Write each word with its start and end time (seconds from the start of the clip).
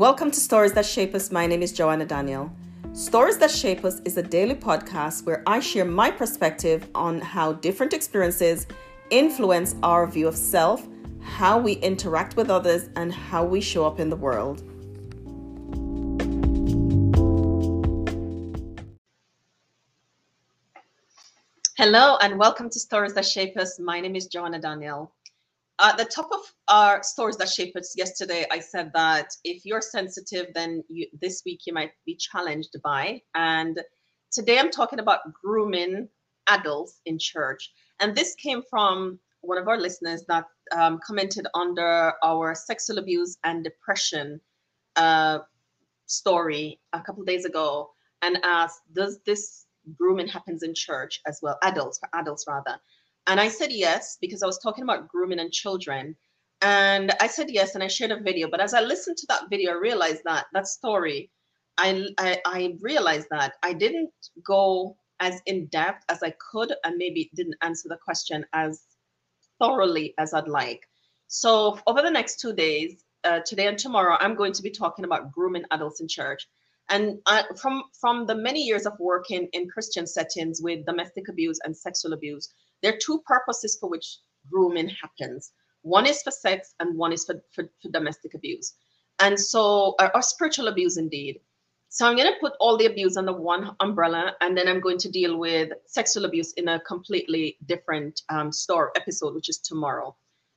Welcome 0.00 0.30
to 0.30 0.40
Stories 0.40 0.72
That 0.72 0.86
Shape 0.86 1.14
Us. 1.14 1.30
My 1.30 1.46
name 1.46 1.62
is 1.62 1.72
Joanna 1.72 2.06
Daniel. 2.06 2.50
Stories 2.94 3.36
That 3.36 3.50
Shape 3.50 3.84
Us 3.84 4.00
is 4.06 4.16
a 4.16 4.22
daily 4.22 4.54
podcast 4.54 5.26
where 5.26 5.42
I 5.46 5.60
share 5.60 5.84
my 5.84 6.10
perspective 6.10 6.88
on 6.94 7.20
how 7.20 7.52
different 7.52 7.92
experiences 7.92 8.66
influence 9.10 9.76
our 9.82 10.06
view 10.06 10.26
of 10.26 10.38
self, 10.38 10.88
how 11.20 11.58
we 11.58 11.74
interact 11.74 12.34
with 12.34 12.48
others, 12.48 12.88
and 12.96 13.12
how 13.12 13.44
we 13.44 13.60
show 13.60 13.84
up 13.84 14.00
in 14.00 14.08
the 14.08 14.16
world. 14.16 14.62
Hello, 21.76 22.16
and 22.22 22.38
welcome 22.38 22.70
to 22.70 22.80
Stories 22.80 23.12
That 23.12 23.26
Shape 23.26 23.54
Us. 23.58 23.78
My 23.78 24.00
name 24.00 24.16
is 24.16 24.28
Joanna 24.28 24.60
Daniel. 24.60 25.12
At 25.82 25.96
the 25.96 26.04
top 26.04 26.28
of 26.30 26.40
our 26.68 27.02
stories 27.02 27.38
that 27.38 27.48
shape 27.48 27.74
us 27.74 27.94
yesterday, 27.96 28.44
I 28.50 28.60
said 28.60 28.92
that 28.92 29.34
if 29.44 29.64
you're 29.64 29.80
sensitive, 29.80 30.48
then 30.54 30.84
you, 30.88 31.06
this 31.20 31.42
week 31.46 31.60
you 31.66 31.72
might 31.72 31.92
be 32.04 32.16
challenged 32.16 32.76
by. 32.84 33.22
And 33.34 33.80
today 34.30 34.58
I'm 34.58 34.70
talking 34.70 34.98
about 34.98 35.32
grooming 35.32 36.08
adults 36.48 37.00
in 37.06 37.18
church. 37.18 37.72
And 37.98 38.14
this 38.14 38.34
came 38.34 38.62
from 38.68 39.18
one 39.40 39.56
of 39.56 39.68
our 39.68 39.78
listeners 39.78 40.22
that 40.28 40.44
um, 40.72 41.00
commented 41.02 41.46
under 41.54 42.12
our 42.22 42.54
sexual 42.54 42.98
abuse 42.98 43.38
and 43.44 43.64
depression 43.64 44.38
uh, 44.96 45.38
story 46.04 46.78
a 46.92 47.00
couple 47.00 47.24
days 47.24 47.46
ago 47.46 47.90
and 48.20 48.38
asked, 48.42 48.82
Does 48.92 49.20
this 49.24 49.64
grooming 49.96 50.28
happens 50.28 50.62
in 50.62 50.74
church 50.74 51.22
as 51.26 51.38
well? 51.40 51.58
Adults, 51.62 51.98
for 51.98 52.08
adults 52.12 52.44
rather. 52.46 52.78
And 53.30 53.38
I 53.38 53.46
said 53.46 53.70
yes 53.70 54.18
because 54.20 54.42
I 54.42 54.46
was 54.46 54.58
talking 54.58 54.82
about 54.82 55.06
grooming 55.06 55.38
and 55.38 55.52
children. 55.52 56.16
And 56.62 57.12
I 57.20 57.28
said 57.28 57.48
yes, 57.48 57.76
and 57.76 57.84
I 57.84 57.86
shared 57.86 58.10
a 58.10 58.18
video. 58.18 58.50
But 58.50 58.60
as 58.60 58.74
I 58.74 58.80
listened 58.80 59.18
to 59.18 59.26
that 59.28 59.48
video, 59.48 59.70
I 59.70 59.74
realized 59.74 60.22
that 60.24 60.46
that 60.52 60.66
story, 60.66 61.30
I, 61.78 62.08
I, 62.18 62.40
I 62.44 62.74
realized 62.80 63.28
that 63.30 63.52
I 63.62 63.72
didn't 63.72 64.10
go 64.44 64.96
as 65.20 65.40
in 65.46 65.66
depth 65.66 66.04
as 66.08 66.24
I 66.24 66.34
could, 66.50 66.74
and 66.82 66.96
maybe 66.96 67.30
didn't 67.36 67.54
answer 67.62 67.88
the 67.88 67.98
question 68.04 68.44
as 68.52 68.82
thoroughly 69.60 70.12
as 70.18 70.34
I'd 70.34 70.48
like. 70.48 70.88
So 71.28 71.78
over 71.86 72.02
the 72.02 72.10
next 72.10 72.40
two 72.40 72.52
days, 72.52 73.04
uh, 73.22 73.40
today 73.46 73.68
and 73.68 73.78
tomorrow, 73.78 74.16
I'm 74.18 74.34
going 74.34 74.54
to 74.54 74.62
be 74.62 74.70
talking 74.70 75.04
about 75.04 75.30
grooming 75.30 75.66
adults 75.70 76.00
in 76.00 76.08
church. 76.08 76.48
And 76.88 77.20
I, 77.26 77.44
from 77.56 77.84
from 78.00 78.26
the 78.26 78.34
many 78.34 78.64
years 78.64 78.86
of 78.86 78.94
working 78.98 79.48
in 79.52 79.68
Christian 79.68 80.08
settings 80.08 80.60
with 80.60 80.84
domestic 80.84 81.28
abuse 81.28 81.60
and 81.62 81.76
sexual 81.76 82.12
abuse, 82.12 82.52
there 82.82 82.94
are 82.94 82.98
two 82.98 83.22
purposes 83.26 83.76
for 83.80 83.88
which 83.88 84.18
grooming 84.50 84.88
happens. 84.88 85.52
One 85.82 86.06
is 86.06 86.22
for 86.22 86.30
sex, 86.30 86.74
and 86.80 86.98
one 86.98 87.12
is 87.12 87.24
for, 87.24 87.42
for, 87.52 87.64
for 87.82 87.90
domestic 87.90 88.34
abuse, 88.34 88.74
and 89.20 89.38
so 89.38 89.94
or, 89.98 90.14
or 90.14 90.22
spiritual 90.22 90.68
abuse 90.68 90.96
indeed. 90.96 91.40
So 91.92 92.06
I'm 92.06 92.16
going 92.16 92.32
to 92.32 92.38
put 92.40 92.52
all 92.60 92.76
the 92.76 92.86
abuse 92.86 93.16
under 93.16 93.32
one 93.32 93.74
umbrella, 93.80 94.36
and 94.40 94.56
then 94.56 94.68
I'm 94.68 94.80
going 94.80 94.98
to 94.98 95.10
deal 95.10 95.36
with 95.36 95.72
sexual 95.86 96.24
abuse 96.24 96.52
in 96.52 96.68
a 96.68 96.78
completely 96.80 97.56
different 97.66 98.22
um, 98.28 98.52
store 98.52 98.92
episode, 98.94 99.34
which 99.34 99.48
is 99.48 99.58
tomorrow. 99.58 100.14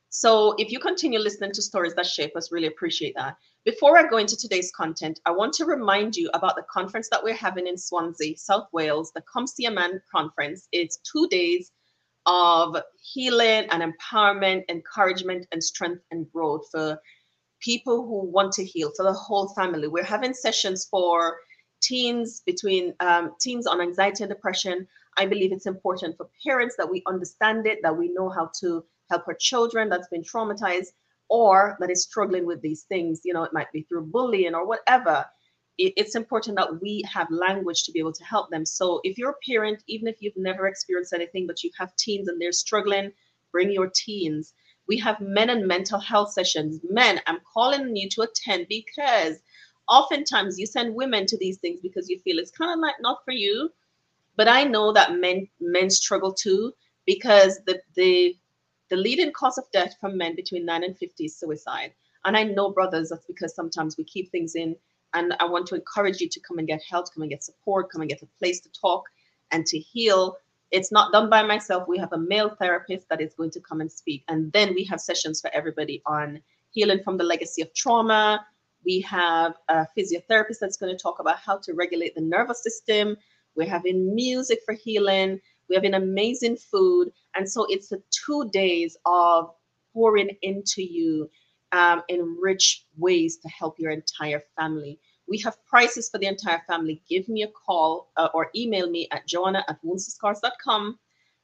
So 0.09 0.53
if 0.59 0.71
you 0.71 0.77
continue 0.77 1.17
listening 1.17 1.53
to 1.53 1.61
stories 1.63 1.95
that 1.95 2.05
shape 2.05 2.35
us, 2.35 2.51
really 2.51 2.67
appreciate 2.67 3.15
that. 3.15 3.35
Before 3.65 3.97
I 3.97 4.07
go 4.07 4.17
into 4.17 4.37
today's 4.37 4.71
content, 4.71 5.19
I 5.25 5.31
want 5.31 5.53
to 5.53 5.65
remind 5.65 6.15
you 6.15 6.29
about 6.35 6.55
the 6.55 6.65
conference 6.71 7.09
that 7.09 7.23
we're 7.23 7.33
having 7.33 7.65
in 7.65 7.79
Swansea, 7.79 8.37
South 8.37 8.67
Wales, 8.71 9.11
the 9.15 9.21
Come 9.21 9.47
See 9.47 9.65
a 9.65 9.71
Man 9.71 9.99
conference. 10.13 10.67
It's 10.71 10.99
two 11.11 11.27
days 11.29 11.71
of 12.25 12.77
healing 13.01 13.67
and 13.71 13.83
empowerment, 13.83 14.63
encouragement, 14.69 15.45
and 15.51 15.63
strength 15.63 16.01
and 16.11 16.31
growth 16.31 16.67
for 16.71 16.99
people 17.61 18.05
who 18.05 18.29
want 18.29 18.51
to 18.53 18.65
heal, 18.65 18.91
for 18.95 19.03
the 19.03 19.13
whole 19.13 19.49
family. 19.49 19.87
We're 19.87 20.03
having 20.03 20.33
sessions 20.33 20.85
for 20.85 21.37
teens 21.81 22.41
between 22.45 22.93
um, 22.99 23.31
teens 23.39 23.67
on 23.67 23.81
anxiety 23.81 24.23
and 24.23 24.31
depression. 24.31 24.87
I 25.17 25.25
believe 25.25 25.51
it's 25.51 25.65
important 25.65 26.17
for 26.17 26.29
parents 26.45 26.75
that 26.77 26.89
we 26.89 27.03
understand 27.07 27.67
it, 27.67 27.79
that 27.83 27.97
we 27.97 28.09
know 28.13 28.29
how 28.29 28.51
to 28.61 28.83
help 29.09 29.27
our 29.27 29.35
children 29.35 29.89
that's 29.89 30.07
been 30.07 30.23
traumatized 30.23 30.87
or 31.29 31.77
that 31.79 31.91
is 31.91 32.03
struggling 32.03 32.45
with 32.45 32.61
these 32.61 32.83
things. 32.83 33.21
You 33.23 33.33
know, 33.33 33.43
it 33.43 33.53
might 33.53 33.71
be 33.71 33.83
through 33.83 34.07
bullying 34.07 34.55
or 34.55 34.65
whatever 34.65 35.25
it's 35.77 36.15
important 36.15 36.57
that 36.57 36.81
we 36.81 37.03
have 37.11 37.29
language 37.31 37.83
to 37.83 37.91
be 37.91 37.99
able 37.99 38.13
to 38.13 38.23
help 38.23 38.49
them. 38.51 38.65
So 38.65 39.01
if 39.03 39.17
you're 39.17 39.31
a 39.31 39.51
parent, 39.51 39.83
even 39.87 40.07
if 40.07 40.17
you've 40.19 40.37
never 40.37 40.67
experienced 40.67 41.13
anything, 41.13 41.47
but 41.47 41.63
you 41.63 41.71
have 41.79 41.95
teens 41.95 42.27
and 42.27 42.39
they're 42.39 42.51
struggling, 42.51 43.11
bring 43.51 43.71
your 43.71 43.91
teens. 43.93 44.53
We 44.87 44.99
have 44.99 45.19
men 45.19 45.49
and 45.49 45.67
mental 45.67 45.99
health 45.99 46.33
sessions. 46.33 46.79
Men, 46.89 47.21
I'm 47.25 47.39
calling 47.53 47.95
you 47.95 48.09
to 48.09 48.21
attend 48.21 48.67
because 48.69 49.39
oftentimes 49.87 50.59
you 50.59 50.65
send 50.65 50.95
women 50.95 51.25
to 51.27 51.37
these 51.37 51.57
things 51.57 51.79
because 51.81 52.09
you 52.09 52.19
feel 52.19 52.37
it's 52.37 52.51
kind 52.51 52.71
of 52.71 52.79
like 52.79 52.95
not 53.01 53.19
for 53.25 53.31
you. 53.33 53.71
But 54.35 54.47
I 54.47 54.63
know 54.63 54.93
that 54.93 55.15
men 55.15 55.47
men 55.59 55.89
struggle 55.89 56.33
too 56.33 56.73
because 57.05 57.59
the 57.65 57.81
the 57.95 58.35
the 58.89 58.97
leading 58.97 59.31
cause 59.31 59.57
of 59.57 59.71
death 59.71 59.95
from 59.99 60.17
men 60.17 60.35
between 60.35 60.65
9 60.65 60.83
and 60.83 60.97
50 60.97 61.25
is 61.25 61.39
suicide. 61.39 61.93
And 62.25 62.37
I 62.37 62.43
know 62.43 62.71
brothers, 62.71 63.09
that's 63.09 63.25
because 63.25 63.55
sometimes 63.55 63.97
we 63.97 64.03
keep 64.03 64.29
things 64.31 64.55
in 64.55 64.75
and 65.13 65.35
I 65.39 65.45
want 65.45 65.67
to 65.67 65.75
encourage 65.75 66.19
you 66.21 66.29
to 66.29 66.39
come 66.39 66.59
and 66.59 66.67
get 66.67 66.81
help, 66.89 67.13
come 67.13 67.23
and 67.23 67.29
get 67.29 67.43
support, 67.43 67.91
come 67.91 68.01
and 68.01 68.09
get 68.09 68.21
a 68.21 68.27
place 68.39 68.59
to 68.61 68.69
talk 68.71 69.03
and 69.51 69.65
to 69.67 69.77
heal. 69.77 70.37
It's 70.71 70.91
not 70.91 71.11
done 71.11 71.29
by 71.29 71.43
myself. 71.43 71.87
We 71.87 71.99
have 71.99 72.13
a 72.13 72.17
male 72.17 72.55
therapist 72.59 73.07
that 73.09 73.21
is 73.21 73.33
going 73.35 73.51
to 73.51 73.61
come 73.61 73.81
and 73.81 73.91
speak. 73.91 74.23
And 74.27 74.51
then 74.51 74.73
we 74.73 74.83
have 74.85 74.99
sessions 74.99 75.39
for 75.39 75.51
everybody 75.53 76.01
on 76.05 76.41
healing 76.71 77.03
from 77.03 77.17
the 77.17 77.23
legacy 77.23 77.61
of 77.61 77.73
trauma. 77.73 78.45
We 78.83 79.01
have 79.01 79.53
a 79.69 79.85
physiotherapist 79.95 80.59
that's 80.59 80.77
going 80.77 80.95
to 80.95 81.01
talk 81.01 81.19
about 81.19 81.37
how 81.37 81.57
to 81.59 81.73
regulate 81.73 82.15
the 82.15 82.21
nervous 82.21 82.63
system. 82.63 83.15
We're 83.55 83.69
having 83.69 84.15
music 84.15 84.59
for 84.65 84.73
healing. 84.73 85.39
We're 85.69 85.77
having 85.77 85.93
amazing 85.93 86.57
food. 86.57 87.11
And 87.35 87.49
so 87.49 87.65
it's 87.69 87.91
a 87.91 87.99
two 88.09 88.49
days 88.49 88.97
of 89.05 89.51
pouring 89.93 90.35
into 90.41 90.81
you 90.81 91.29
um, 91.73 92.03
in 92.07 92.37
rich 92.39 92.85
ways 92.97 93.37
to 93.37 93.49
help 93.49 93.79
your 93.79 93.91
entire 93.91 94.41
family. 94.57 94.99
We 95.27 95.39
have 95.39 95.65
prices 95.65 96.09
for 96.09 96.19
the 96.19 96.27
entire 96.27 96.61
family. 96.67 97.01
Give 97.09 97.27
me 97.27 97.43
a 97.43 97.47
call 97.47 98.11
uh, 98.15 98.29
or 98.33 98.49
email 98.55 98.89
me 98.89 99.07
at 99.11 99.27
joanna 99.27 99.65
at 99.67 99.83
woundscars.com 99.83 100.99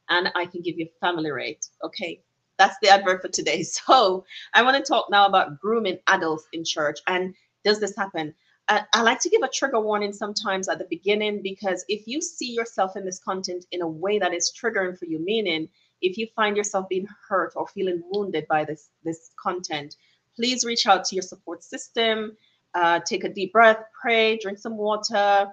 and 0.09 0.31
I 0.35 0.45
can 0.45 0.61
give 0.61 0.77
you 0.77 0.85
a 0.85 1.05
family 1.05 1.31
rate. 1.31 1.67
Okay, 1.83 2.21
that's 2.57 2.77
the 2.81 2.89
advert 2.89 3.21
for 3.21 3.29
today. 3.29 3.63
So 3.87 4.25
I 4.53 4.61
want 4.61 4.77
to 4.77 4.83
talk 4.83 5.07
now 5.09 5.25
about 5.25 5.59
grooming 5.59 5.99
adults 6.07 6.47
in 6.53 6.63
church. 6.63 6.99
And 7.07 7.33
does 7.63 7.79
this 7.79 7.95
happen? 7.95 8.33
I, 8.67 8.83
I 8.93 9.01
like 9.01 9.19
to 9.21 9.29
give 9.29 9.41
a 9.41 9.49
trigger 9.49 9.79
warning 9.79 10.13
sometimes 10.13 10.67
at 10.69 10.77
the 10.77 10.87
beginning 10.89 11.41
because 11.41 11.83
if 11.87 12.05
you 12.05 12.21
see 12.21 12.51
yourself 12.51 12.95
in 12.95 13.05
this 13.05 13.19
content 13.19 13.65
in 13.71 13.81
a 13.81 13.87
way 13.87 14.19
that 14.19 14.33
is 14.33 14.51
triggering 14.51 14.97
for 14.97 15.05
you, 15.05 15.19
meaning 15.19 15.69
if 16.01 16.17
you 16.17 16.27
find 16.35 16.55
yourself 16.55 16.87
being 16.87 17.07
hurt 17.27 17.53
or 17.55 17.67
feeling 17.67 18.01
wounded 18.11 18.47
by 18.47 18.63
this 18.63 18.89
this 19.03 19.31
content, 19.41 19.95
please 20.39 20.63
reach 20.63 20.87
out 20.87 21.03
to 21.03 21.15
your 21.15 21.21
support 21.21 21.61
system. 21.63 22.31
Uh, 22.73 22.99
take 23.05 23.25
a 23.25 23.29
deep 23.29 23.51
breath, 23.51 23.79
pray, 24.01 24.37
drink 24.37 24.57
some 24.57 24.77
water, 24.77 25.47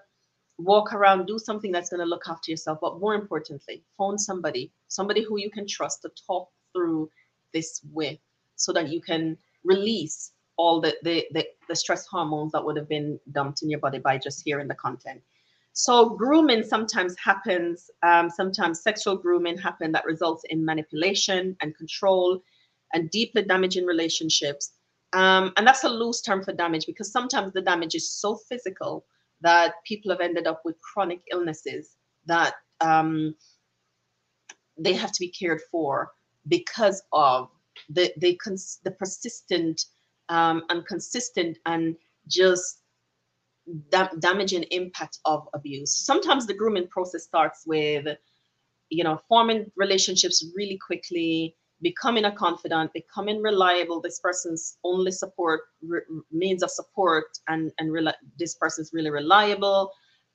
walk 0.59 0.93
around, 0.93 1.27
do 1.27 1.39
something 1.39 1.73
that's 1.73 1.91
going 1.91 1.99
to 2.01 2.07
look 2.07 2.23
after 2.29 2.53
yourself. 2.53 2.79
But 2.81 3.01
more 3.01 3.15
importantly, 3.15 3.83
phone 3.99 4.17
somebody, 4.17 4.71
somebody 4.87 5.25
who 5.25 5.39
you 5.39 5.51
can 5.51 5.67
trust 5.67 6.03
to 6.03 6.11
talk 6.25 6.49
through 6.73 7.11
this 7.53 7.81
with 7.93 8.19
so 8.55 8.73
that 8.75 8.91
you 8.91 9.01
can 9.01 9.37
release 9.65 10.33
all 10.57 10.81
the, 10.81 10.95
the, 11.03 11.27
the, 11.33 11.47
the 11.69 11.75
stress 11.75 12.07
hormones 12.07 12.53
that 12.53 12.65
would 12.65 12.77
have 12.77 12.89
been 12.89 13.19
dumped 13.33 13.63
in 13.63 13.71
your 13.71 13.81
body 13.81 13.99
by 13.99 14.17
just 14.17 14.43
hearing 14.45 14.69
the 14.69 14.75
content. 14.75 15.21
So 15.73 16.11
grooming 16.11 16.63
sometimes 16.63 17.17
happens, 17.19 17.91
um, 18.03 18.31
sometimes 18.31 18.83
sexual 18.83 19.17
grooming 19.17 19.59
happen 19.59 19.91
that 19.93 20.07
results 20.07 20.45
in 20.49 20.65
manipulation 20.65 21.57
and 21.61 21.77
control 21.77 22.41
and 22.93 23.11
deeply 23.11 23.43
damaging 23.43 23.85
relationships 23.85 24.73
um, 25.12 25.53
and 25.56 25.67
that's 25.67 25.85
a 25.85 25.88
loose 25.88 26.21
term 26.21 26.43
for 26.43 26.53
damage 26.53 26.87
because 26.87 27.11
sometimes 27.11 27.53
the 27.53 27.62
damage 27.62 27.94
is 27.94 28.12
so 28.12 28.37
physical 28.49 29.05
that 29.41 29.75
people 29.85 30.11
have 30.11 30.21
ended 30.21 30.47
up 30.47 30.62
with 30.65 30.77
chronic 30.81 31.21
illnesses 31.33 31.97
that 32.27 32.55
um, 32.81 33.35
they 34.79 34.93
have 34.93 35.12
to 35.12 35.21
be 35.21 35.29
cared 35.29 35.61
for 35.71 36.12
because 36.49 37.03
of 37.12 37.49
the 37.91 38.12
the, 38.19 38.37
cons- 38.37 38.81
the 38.85 38.91
persistent 38.91 39.87
um, 40.29 40.62
and 40.71 40.87
consistent 40.87 41.56
and 41.67 41.97
just 42.29 42.81
da- 43.91 44.11
damaging 44.19 44.65
impact 44.65 45.19
of 45.25 45.49
abuse. 45.55 45.97
Sometimes 45.97 46.47
the 46.47 46.55
grooming 46.55 46.89
process 46.89 47.25
starts 47.25 47.65
with, 47.67 48.06
you 48.91 49.05
know, 49.05 49.21
forming 49.29 49.71
relationships 49.77 50.44
really 50.55 50.79
quickly, 50.85 51.56
becoming 51.82 52.25
a 52.25 52.32
confidant, 52.32 52.93
becoming 52.93 53.43
reliable, 53.43 54.00
this 54.00 54.20
person's 54.20 54.78
only 54.84 55.12
support 55.12 55.61
means 56.32 56.62
of 56.62 56.70
support, 56.70 57.26
and 57.49 57.73
and 57.78 57.93
this 58.38 58.55
person's 58.55 58.90
really 58.93 59.11
reliable, 59.11 59.90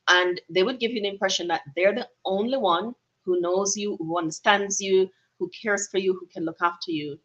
and 0.10 0.42
they 0.50 0.64
would 0.64 0.80
give 0.80 0.92
you 0.92 1.02
the 1.02 1.08
impression 1.08 1.48
that 1.48 1.62
they're 1.76 1.96
the 1.96 2.08
only 2.26 2.58
one 2.58 2.94
who 3.26 3.42
knows 3.42 3.76
you, 3.78 3.98
who 3.98 4.18
understands 4.18 4.80
you, 4.82 5.10
who 5.40 5.50
cares 5.62 5.88
for 5.90 5.98
you, 5.98 6.14
who 6.14 6.28
can 6.34 6.46
look 6.46 6.60
after 6.62 6.92
you, 6.92 7.18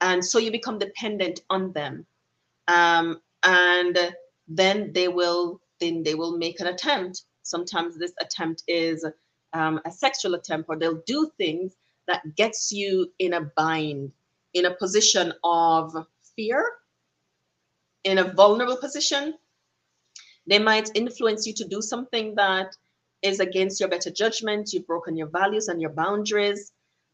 and 0.00 0.24
so 0.24 0.38
you 0.38 0.50
become 0.50 0.78
dependent 0.78 1.40
on 1.50 1.72
them. 1.72 2.06
Um, 2.68 3.20
and 3.42 4.14
then 4.48 4.92
they 4.92 5.08
will 5.08 5.60
then 5.80 6.02
they 6.02 6.14
will 6.14 6.38
make 6.38 6.60
an 6.60 6.68
attempt. 6.68 7.22
Sometimes 7.42 7.98
this 7.98 8.12
attempt 8.20 8.62
is 8.68 9.04
um, 9.52 9.80
a 9.84 9.90
sexual 9.90 10.34
attempt 10.34 10.68
or 10.68 10.78
they'll 10.78 11.02
do 11.06 11.30
things 11.38 11.74
that 12.08 12.22
gets 12.36 12.72
you 12.72 13.12
in 13.18 13.34
a 13.34 13.40
bind 13.56 14.12
in 14.54 14.66
a 14.66 14.74
position 14.74 15.32
of 15.44 15.94
fear 16.36 16.64
in 18.04 18.18
a 18.18 18.32
vulnerable 18.32 18.76
position 18.76 19.34
they 20.46 20.58
might 20.58 20.90
influence 20.94 21.46
you 21.46 21.54
to 21.54 21.64
do 21.66 21.80
something 21.80 22.34
that 22.34 22.76
is 23.22 23.40
against 23.40 23.80
your 23.80 23.88
better 23.88 24.10
judgment 24.10 24.72
you've 24.72 24.86
broken 24.86 25.16
your 25.16 25.28
values 25.28 25.68
and 25.68 25.80
your 25.80 25.90
boundaries 25.90 26.72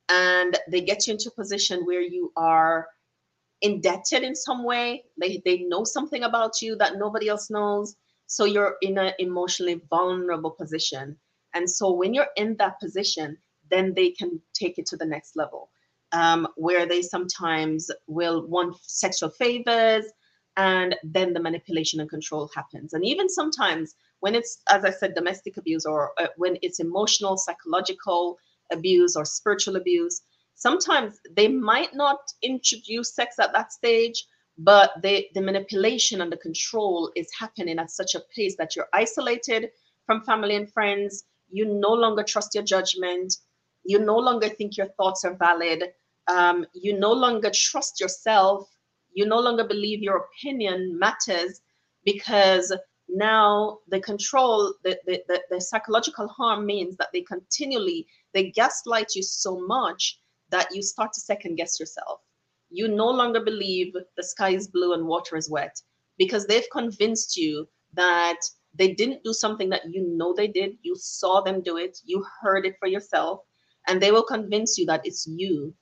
and 0.09 0.59
they 0.69 0.81
get 0.81 1.07
you 1.07 1.13
into 1.15 1.29
a 1.31 1.41
position 1.41 1.87
where 1.87 2.03
you 2.03 2.33
are 2.37 2.89
indebted 3.63 4.23
in 4.23 4.35
some 4.35 4.65
way. 4.65 5.05
They, 5.21 5.43
they 5.45 5.59
know 5.61 5.85
something 5.85 6.25
about 6.25 6.63
you 6.63 6.77
that 6.77 6.97
nobody 6.97 7.29
else 7.29 7.51
knows. 7.51 7.97
So 8.27 8.45
you're 8.45 8.77
in 8.83 8.99
an 8.99 9.13
emotionally 9.19 9.81
vulnerable 9.91 10.51
position. 10.51 11.17
And 11.55 11.69
so 11.69 11.93
when 11.93 12.15
you're 12.15 12.29
in 12.37 12.57
that 12.59 12.81
position 12.81 13.39
then 13.71 13.95
they 13.95 14.11
can 14.11 14.41
take 14.55 14.79
it 14.79 14.87
to 14.87 14.97
the 14.97 15.07
next 15.07 15.37
level 15.37 15.71
um, 16.13 16.47
where 16.57 16.87
they 16.87 17.03
sometimes 17.03 17.91
will 18.07 18.47
want 18.47 18.77
sexual 18.83 19.31
favors 19.31 20.05
and 20.57 20.97
then 21.05 21.33
the 21.33 21.41
manipulation 21.41 22.01
and 22.01 22.11
control 22.11 22.51
happens. 22.55 22.93
And 22.93 23.05
even 23.05 23.29
sometimes 23.29 23.95
when 24.21 24.35
it's 24.35 24.63
as 24.71 24.85
i 24.85 24.91
said 24.91 25.15
domestic 25.15 25.57
abuse 25.57 25.85
or 25.85 26.13
uh, 26.19 26.29
when 26.37 26.57
it's 26.63 26.81
emotional 26.81 27.37
psychological 27.37 28.39
abuse 28.73 29.17
or 29.17 29.25
spiritual 29.25 29.77
abuse 29.77 30.23
sometimes 30.55 31.19
they 31.37 31.49
might 31.49 31.95
not 31.95 32.19
introduce 32.43 33.15
sex 33.15 33.39
at 33.39 33.53
that 33.53 33.73
stage 33.73 34.25
but 34.63 34.93
they, 35.03 35.31
the 35.35 35.41
manipulation 35.41 36.21
and 36.21 36.31
the 36.31 36.37
control 36.37 37.11
is 37.17 37.31
happening 37.39 37.79
at 37.79 37.91
such 37.91 38.15
a 38.15 38.21
pace 38.35 38.57
that 38.59 38.77
you're 38.77 38.89
isolated 38.93 39.71
from 40.07 40.23
family 40.23 40.55
and 40.55 40.71
friends 40.73 41.25
you 41.51 41.65
no 41.65 41.93
longer 41.93 42.23
trust 42.23 42.55
your 42.55 42.65
judgment 42.65 43.35
you 43.85 43.99
no 43.99 44.17
longer 44.17 44.49
think 44.49 44.77
your 44.77 44.89
thoughts 44.97 45.25
are 45.25 45.37
valid 45.37 45.85
um, 46.29 46.65
you 46.75 46.99
no 46.99 47.13
longer 47.13 47.51
trust 47.53 48.01
yourself 48.01 48.69
you 49.13 49.27
no 49.27 49.39
longer 49.39 49.65
believe 49.65 50.03
your 50.03 50.25
opinion 50.27 50.99
matters 50.99 51.61
because 52.05 52.73
now 53.09 53.79
the 53.89 54.01
control 54.01 54.75
the, 54.85 54.99
the, 55.07 55.23
the, 55.29 55.41
the 55.51 55.61
psychological 55.61 56.29
harm 56.29 56.65
means 56.65 56.97
that 56.97 57.09
they 57.13 57.23
continually 57.23 58.07
they 58.35 58.51
gaslight 58.51 59.15
you 59.15 59.23
so 59.23 59.61
much 59.67 60.21
that 60.51 60.69
you 60.75 60.83
start 60.83 61.13
to 61.13 61.21
second 61.21 61.57
guess 61.57 61.79
yourself. 61.81 62.21
You 62.71 62.89
no 62.89 63.09
longer 63.09 63.41
believe 63.41 63.95
the 64.17 64.23
sky 64.23 64.51
is 64.51 64.69
blue 64.69 64.93
and 64.93 65.07
water 65.07 65.37
is 65.37 65.51
wet 65.51 65.81
because 66.19 66.47
they've 66.47 66.71
convinced 66.73 67.37
you 67.37 67.69
that 67.95 68.39
they 68.75 68.95
didn't 68.95 69.25
do 69.25 69.33
something 69.33 69.69
that 69.71 69.83
you 69.91 70.03
know 70.03 70.33
they 70.33 70.47
did. 70.47 70.77
You 70.83 70.95
saw 70.97 71.41
them 71.41 71.63
do 71.63 71.77
it, 71.77 71.99
you 72.05 72.25
heard 72.41 72.67
it 72.67 72.77
for 72.79 72.87
yourself, 72.87 73.41
and 73.87 74.01
they 74.01 74.13
will 74.13 74.23
convince 74.23 74.79
you 74.79 74.87
that 74.87 75.05
it's 75.05 75.27
you. 75.27 75.75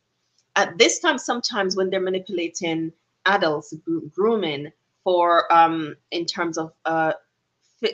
At 0.56 0.78
this 0.78 0.98
time, 0.98 1.18
sometimes 1.18 1.76
when 1.76 1.90
they're 1.90 2.00
manipulating 2.00 2.92
adults, 3.26 3.74
grooming 4.14 4.72
for 5.04 5.52
um, 5.52 5.96
in 6.10 6.26
terms 6.26 6.58
of 6.58 6.72
uh, 6.84 7.12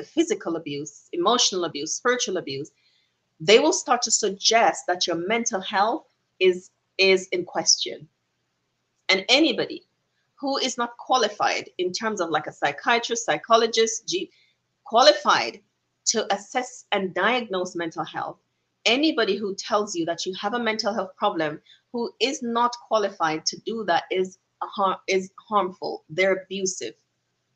physical 0.04 0.56
abuse, 0.56 1.08
emotional 1.12 1.64
abuse, 1.64 1.92
spiritual 1.92 2.38
abuse, 2.38 2.70
they 3.40 3.58
will 3.58 3.72
start 3.72 4.02
to 4.02 4.10
suggest 4.10 4.84
that 4.86 5.06
your 5.06 5.16
mental 5.16 5.60
health 5.60 6.06
is 6.40 6.70
is 6.96 7.26
in 7.28 7.44
question 7.44 8.08
and 9.08 9.24
anybody 9.28 9.84
who 10.36 10.56
is 10.58 10.78
not 10.78 10.96
qualified 10.96 11.68
in 11.78 11.92
terms 11.92 12.20
of 12.20 12.30
like 12.30 12.46
a 12.46 12.52
psychiatrist 12.52 13.24
psychologist 13.24 14.08
G, 14.08 14.30
qualified 14.84 15.60
to 16.06 16.32
assess 16.34 16.86
and 16.92 17.14
diagnose 17.14 17.74
mental 17.74 18.04
health 18.04 18.38
anybody 18.86 19.36
who 19.36 19.54
tells 19.56 19.94
you 19.94 20.04
that 20.06 20.26
you 20.26 20.34
have 20.40 20.54
a 20.54 20.58
mental 20.60 20.94
health 20.94 21.12
problem 21.16 21.60
who 21.92 22.10
is 22.20 22.42
not 22.42 22.72
qualified 22.88 23.46
to 23.46 23.58
do 23.66 23.84
that 23.86 24.04
is 24.10 24.38
har- 24.62 25.00
is 25.08 25.30
harmful. 25.48 26.04
They're 26.10 26.44
abusive. 26.44 26.94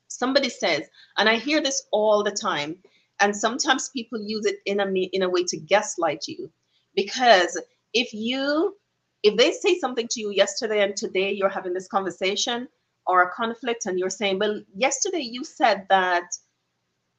Somebody 0.09 0.49
says 0.51 0.89
and 1.19 1.29
i 1.29 1.37
hear 1.37 1.61
this 1.63 1.87
all 1.93 2.25
the 2.25 2.33
time 2.33 2.77
and 3.21 3.37
sometimes 3.37 3.91
people 3.91 4.21
use 4.21 4.47
it 4.47 4.59
in 4.67 4.81
a 4.81 4.87
in 5.13 5.23
a 5.23 5.29
way 5.29 5.45
to 5.45 5.59
gaslight 5.59 6.25
you. 6.29 6.51
Because 6.95 7.61
if 7.95 8.13
you 8.15 8.77
if 9.23 9.37
they 9.37 9.53
say 9.53 9.79
something 9.79 10.09
to 10.11 10.21
you 10.21 10.31
yesterday 10.31 10.83
and 10.83 10.97
today 10.97 11.33
you're 11.33 11.49
having 11.51 11.75
this 11.75 11.89
conversation 11.89 12.69
or 13.07 13.23
a 13.23 13.31
conflict 13.33 13.87
and 13.87 13.99
you're 13.99 14.11
saying 14.11 14.39
well 14.39 14.61
yesterday 14.77 15.21
you 15.23 15.45
said 15.45 15.87
that 15.91 16.25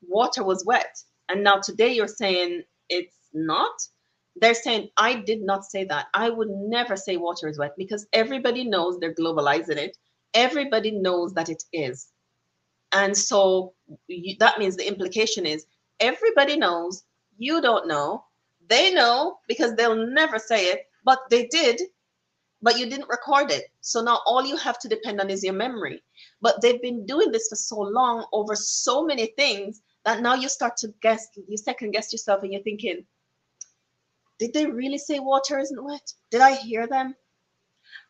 water 0.07 0.43
was 0.43 0.65
wet 0.65 0.97
and 1.29 1.43
now 1.43 1.57
today 1.57 1.93
you're 1.93 2.07
saying 2.07 2.63
it's 2.89 3.17
not 3.33 3.73
they're 4.39 4.53
saying 4.53 4.89
i 4.97 5.13
did 5.15 5.41
not 5.41 5.63
say 5.65 5.83
that 5.83 6.07
i 6.13 6.29
would 6.29 6.49
never 6.49 6.95
say 6.95 7.17
water 7.17 7.47
is 7.47 7.59
wet 7.59 7.73
because 7.77 8.07
everybody 8.13 8.63
knows 8.63 8.97
they're 8.99 9.15
globalizing 9.15 9.77
it 9.77 9.97
everybody 10.33 10.91
knows 10.91 11.33
that 11.33 11.49
it 11.49 11.63
is 11.73 12.09
and 12.91 13.15
so 13.15 13.73
you, 14.07 14.35
that 14.39 14.59
means 14.59 14.75
the 14.75 14.87
implication 14.87 15.45
is 15.45 15.65
everybody 15.99 16.57
knows 16.57 17.03
you 17.37 17.61
don't 17.61 17.87
know 17.87 18.23
they 18.69 18.93
know 18.93 19.39
because 19.47 19.75
they'll 19.75 20.07
never 20.07 20.39
say 20.39 20.67
it, 20.67 20.85
but 21.03 21.19
they 21.29 21.47
did, 21.47 21.81
but 22.61 22.77
you 22.77 22.89
didn't 22.89 23.09
record 23.09 23.51
it. 23.51 23.65
So 23.81 24.01
now 24.01 24.19
all 24.25 24.45
you 24.45 24.55
have 24.57 24.79
to 24.79 24.87
depend 24.87 25.19
on 25.19 25.29
is 25.29 25.43
your 25.43 25.53
memory. 25.53 26.03
But 26.41 26.61
they've 26.61 26.81
been 26.81 27.05
doing 27.05 27.31
this 27.31 27.47
for 27.49 27.55
so 27.55 27.79
long 27.79 28.25
over 28.31 28.55
so 28.55 29.03
many 29.03 29.27
things 29.37 29.81
that 30.05 30.21
now 30.21 30.35
you 30.35 30.47
start 30.47 30.77
to 30.77 30.93
guess, 31.01 31.27
you 31.47 31.57
second 31.57 31.91
guess 31.91 32.13
yourself 32.13 32.43
and 32.43 32.53
you're 32.53 32.61
thinking, 32.61 33.05
did 34.39 34.53
they 34.53 34.65
really 34.65 34.97
say 34.97 35.19
water 35.19 35.59
isn't 35.59 35.83
wet? 35.83 36.13
Did 36.31 36.41
I 36.41 36.55
hear 36.55 36.87
them? 36.87 37.15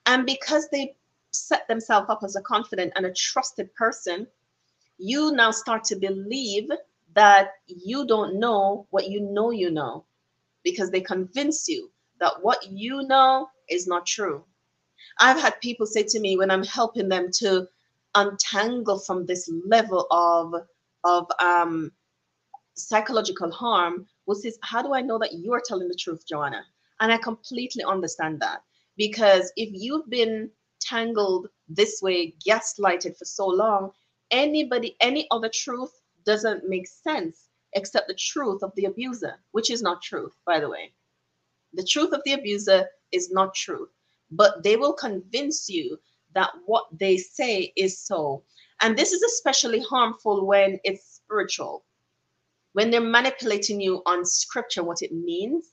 And 0.06 0.26
because 0.26 0.70
they 0.70 0.96
set 1.32 1.68
themselves 1.68 2.10
up 2.10 2.22
as 2.24 2.36
a 2.36 2.42
confidant 2.42 2.94
and 2.96 3.06
a 3.06 3.14
trusted 3.14 3.74
person, 3.76 4.28
you 4.98 5.32
now 5.32 5.52
start 5.52 5.84
to 5.86 5.96
believe 5.96 6.70
that 7.16 7.54
you 7.68 8.06
don't 8.06 8.40
know 8.40 8.86
what 8.92 9.10
you 9.10 9.22
know 9.22 9.52
you 9.52 9.72
know 9.72 10.06
because 10.64 10.92
they 10.92 11.02
convince 11.02 11.68
you 11.68 11.90
that 12.20 12.34
what 12.42 12.64
you 12.70 13.04
know 13.04 13.50
is 13.70 13.88
not 13.88 14.06
true. 14.06 14.44
I've 15.20 15.40
had 15.40 15.60
people 15.62 15.86
say 15.86 16.04
to 16.04 16.20
me 16.20 16.38
when 16.38 16.52
I'm 16.52 16.64
helping 16.64 17.10
them 17.10 17.30
to 17.40 17.68
untangle 18.16 19.00
from 19.00 19.26
this 19.26 19.50
level 19.66 20.06
of 20.12 20.54
of 21.04 21.28
um, 21.40 21.92
psychological 22.80 23.52
harm, 23.52 24.08
was 24.26 24.42
this, 24.42 24.58
how 24.62 24.82
do 24.82 24.94
I 24.94 25.02
know 25.02 25.20
that 25.20 25.34
you 25.34 25.54
are 25.54 25.64
telling 25.66 25.88
the 25.88 25.96
truth, 25.96 26.24
Joanna? 26.28 26.64
And 27.00 27.12
I 27.12 27.18
completely 27.18 27.84
understand 27.84 28.40
that 28.42 28.64
because 28.98 29.52
if 29.56 29.70
you've 29.72 30.10
been 30.10 30.50
tangled 30.82 31.48
this 31.68 32.02
way, 32.02 32.36
gaslighted 32.46 33.18
for 33.18 33.26
so 33.26 33.48
long, 33.48 33.92
anybody, 34.32 34.96
any 35.02 35.28
other 35.32 35.50
truth 35.50 35.92
doesn't 36.26 36.68
make 36.68 36.88
sense 36.88 37.48
except 37.74 38.08
the 38.08 38.14
truth 38.16 38.64
of 38.64 38.74
the 38.76 38.86
abuser, 38.86 39.36
which 39.52 39.70
is 39.70 39.82
not 39.82 40.02
truth, 40.02 40.34
by 40.46 40.60
the 40.60 40.70
way. 40.70 40.92
The 41.74 41.84
truth 41.84 42.14
of 42.14 42.22
the 42.26 42.34
abuser 42.34 42.88
is 43.12 43.32
not 43.32 43.54
truth, 43.54 43.90
but 44.32 44.64
they 44.64 44.76
will 44.76 44.94
convince 44.94 45.70
you 45.70 45.98
that 46.34 46.52
what 46.66 46.86
they 46.92 47.18
say 47.18 47.72
is 47.76 48.00
so. 48.00 48.44
And 48.82 48.98
this 48.98 49.12
is 49.12 49.22
especially 49.24 49.82
harmful 49.82 50.46
when 50.46 50.80
it's 50.84 51.22
spiritual, 51.24 51.86
when 52.74 52.92
they're 52.92 53.02
manipulating 53.02 53.82
you 53.82 54.02
on 54.06 54.26
scripture, 54.26 54.84
what 54.84 55.02
it 55.02 55.12
means, 55.12 55.66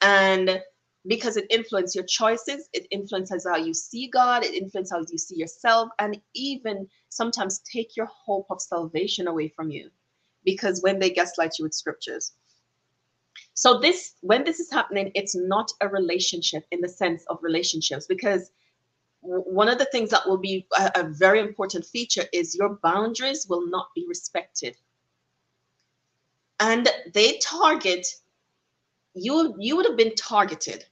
and 0.00 0.60
because 1.06 1.36
it 1.36 1.46
influences 1.50 1.96
your 1.96 2.04
choices, 2.04 2.68
it 2.72 2.86
influences 2.90 3.46
how 3.46 3.56
you 3.56 3.74
see 3.74 4.08
God, 4.08 4.44
it 4.44 4.54
influences 4.54 4.92
how 4.92 5.04
you 5.10 5.18
see 5.18 5.36
yourself, 5.36 5.88
and 5.98 6.20
even 6.34 6.86
sometimes 7.08 7.60
take 7.60 7.96
your 7.96 8.06
hope 8.06 8.46
of 8.50 8.60
salvation 8.60 9.26
away 9.26 9.48
from 9.48 9.70
you 9.70 9.90
because 10.44 10.82
when 10.82 10.98
they 10.98 11.10
gaslight 11.10 11.58
you 11.58 11.64
with 11.64 11.74
scriptures. 11.74 12.32
So 13.54 13.78
this 13.78 14.14
when 14.20 14.44
this 14.44 14.60
is 14.60 14.70
happening, 14.70 15.10
it's 15.14 15.34
not 15.36 15.70
a 15.80 15.88
relationship 15.88 16.64
in 16.70 16.80
the 16.80 16.88
sense 16.88 17.24
of 17.28 17.38
relationships 17.42 18.06
because 18.06 18.50
one 19.20 19.68
of 19.68 19.78
the 19.78 19.84
things 19.86 20.10
that 20.10 20.26
will 20.26 20.38
be 20.38 20.66
a, 20.78 20.90
a 20.96 21.04
very 21.04 21.40
important 21.40 21.84
feature 21.84 22.24
is 22.32 22.56
your 22.56 22.78
boundaries 22.82 23.46
will 23.48 23.66
not 23.68 23.88
be 23.94 24.04
respected. 24.08 24.76
And 26.62 26.88
they 27.12 27.38
target 27.38 28.06
you 29.14 29.54
you 29.58 29.76
would 29.76 29.86
have 29.86 29.96
been 29.98 30.14
targeted 30.14 30.86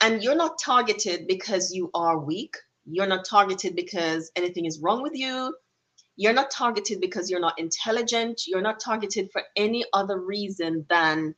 and 0.00 0.22
you're 0.22 0.42
not 0.44 0.58
targeted 0.58 1.26
because 1.26 1.74
you 1.74 1.90
are 1.92 2.18
weak 2.18 2.56
you're 2.86 3.06
not 3.06 3.26
targeted 3.26 3.76
because 3.76 4.30
anything 4.34 4.64
is 4.64 4.80
wrong 4.80 5.02
with 5.02 5.12
you 5.14 5.54
you're 6.16 6.32
not 6.32 6.50
targeted 6.50 7.00
because 7.00 7.30
you're 7.30 7.40
not 7.40 7.58
intelligent. 7.58 8.46
You're 8.46 8.62
not 8.62 8.80
targeted 8.80 9.30
for 9.32 9.42
any 9.56 9.84
other 9.92 10.20
reason 10.20 10.86
than 10.88 11.34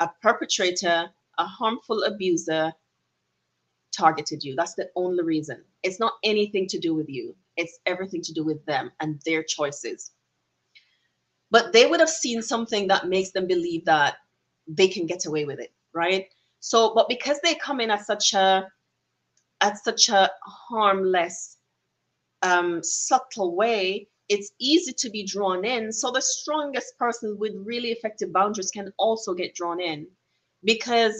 a 0.00 0.10
perpetrator, 0.20 1.10
a 1.38 1.44
harmful 1.44 2.02
abuser 2.04 2.72
targeted 3.96 4.44
you. 4.44 4.54
That's 4.54 4.74
the 4.74 4.90
only 4.96 5.24
reason. 5.24 5.64
It's 5.82 6.00
not 6.00 6.14
anything 6.22 6.66
to 6.68 6.78
do 6.78 6.94
with 6.94 7.08
you, 7.08 7.34
it's 7.56 7.78
everything 7.86 8.22
to 8.22 8.32
do 8.32 8.44
with 8.44 8.64
them 8.66 8.92
and 9.00 9.20
their 9.24 9.42
choices. 9.42 10.10
But 11.52 11.72
they 11.72 11.86
would 11.86 12.00
have 12.00 12.10
seen 12.10 12.42
something 12.42 12.88
that 12.88 13.08
makes 13.08 13.30
them 13.30 13.46
believe 13.46 13.84
that 13.84 14.16
they 14.66 14.88
can 14.88 15.06
get 15.06 15.26
away 15.26 15.44
with 15.44 15.60
it, 15.60 15.72
right? 15.94 16.26
So, 16.60 16.94
but 16.94 17.08
because 17.08 17.38
they 17.42 17.54
come 17.54 17.80
in 17.80 17.90
at 17.90 18.06
such 18.06 18.34
a 18.34 18.66
at 19.60 19.78
such 19.78 20.08
a 20.08 20.30
harmless, 20.44 21.58
um, 22.42 22.82
subtle 22.82 23.54
way, 23.54 24.08
it's 24.28 24.52
easy 24.58 24.92
to 24.94 25.10
be 25.10 25.24
drawn 25.24 25.64
in. 25.64 25.92
So 25.92 26.10
the 26.10 26.22
strongest 26.22 26.98
person 26.98 27.38
with 27.38 27.52
really 27.56 27.90
effective 27.90 28.32
boundaries 28.32 28.70
can 28.70 28.92
also 28.98 29.34
get 29.34 29.54
drawn 29.54 29.80
in 29.80 30.08
because 30.64 31.18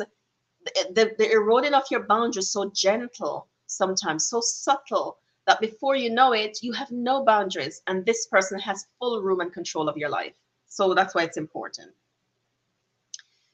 the, 0.65 0.93
the, 0.95 1.13
the 1.19 1.31
eroding 1.31 1.75
of 1.75 1.85
your 1.91 2.05
boundaries 2.05 2.51
so 2.51 2.71
gentle 2.75 3.49
sometimes, 3.67 4.29
so 4.29 4.41
subtle 4.41 5.19
that 5.47 5.61
before 5.61 5.97
you 5.97 6.11
know 6.11 6.33
it, 6.33 6.59
you 6.63 6.73
have 6.73 6.91
no 6.91 7.25
boundaries 7.25 7.83
and 7.87 8.07
this 8.07 8.27
person 8.27 8.59
has 8.61 8.87
full 8.99 9.23
room 9.23 9.41
and 9.41 9.53
control 9.53 9.89
of 9.89 9.97
your 9.97 10.09
life. 10.09 10.35
So 10.67 10.95
that's 10.95 11.15
why 11.15 11.25
it's 11.25 11.37
important. 11.37 11.93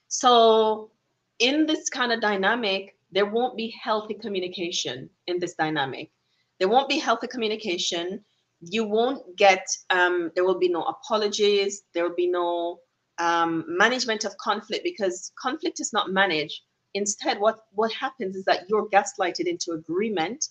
So 0.09 0.90
in 1.38 1.66
this 1.66 1.88
kind 1.88 2.12
of 2.12 2.21
dynamic, 2.21 2.97
there 3.11 3.26
won't 3.26 3.57
be 3.57 3.75
healthy 3.83 4.14
communication 4.14 5.09
in 5.26 5.38
this 5.38 5.54
dynamic. 5.54 6.11
There 6.59 6.68
won't 6.68 6.88
be 6.88 6.99
healthy 6.99 7.26
communication. 7.26 8.25
You 8.61 8.85
won't 8.85 9.37
get, 9.37 9.66
um, 9.90 10.30
there 10.35 10.45
will 10.45 10.59
be 10.59 10.68
no 10.68 10.83
apologies. 10.83 11.83
There 11.95 12.07
will 12.07 12.16
be 12.16 12.26
no 12.26 12.80
um, 13.18 13.64
management 13.66 14.25
of 14.25 14.37
conflict 14.38 14.85
because 14.85 15.33
conflict 15.40 15.80
is 15.80 15.92
not 15.92 16.11
managed. 16.11 16.61
Instead, 16.95 17.38
what, 17.38 17.61
what 17.73 17.92
happens 17.92 18.37
is 18.37 18.45
that 18.45 18.68
you're 18.68 18.88
gaslighted 18.88 19.47
into 19.47 19.73
agreement 19.73 20.49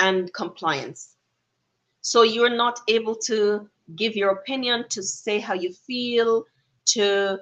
and 0.00 0.32
compliance. 0.34 1.16
So 2.00 2.22
you're 2.22 2.56
not 2.56 2.80
able 2.88 3.14
to 3.26 3.68
give 3.96 4.16
your 4.16 4.30
opinion, 4.30 4.86
to 4.90 5.02
say 5.02 5.38
how 5.38 5.54
you 5.54 5.72
feel, 5.72 6.44
to 6.86 7.38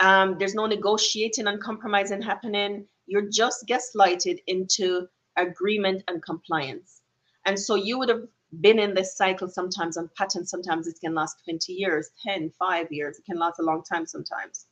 um, 0.00 0.36
there's 0.38 0.54
no 0.54 0.66
negotiating 0.66 1.46
and 1.46 1.60
compromising 1.60 2.22
happening. 2.22 2.86
You're 3.06 3.28
just 3.30 3.66
gaslighted 3.66 4.38
into 4.46 5.06
agreement 5.36 6.02
and 6.08 6.22
compliance. 6.22 7.02
And 7.44 7.58
so 7.58 7.74
you 7.74 7.98
would 7.98 8.08
have 8.08 8.26
been 8.60 8.78
in 8.78 8.94
this 8.94 9.16
cycle 9.16 9.48
sometimes 9.48 9.96
on 9.96 10.10
pattern. 10.16 10.46
Sometimes 10.46 10.86
it 10.86 10.98
can 11.00 11.14
last 11.14 11.36
20 11.44 11.72
years, 11.72 12.10
10, 12.26 12.50
5 12.58 12.86
years. 12.90 13.18
It 13.18 13.26
can 13.26 13.38
last 13.38 13.60
a 13.60 13.62
long 13.62 13.82
time 13.82 14.06
sometimes. 14.06 14.66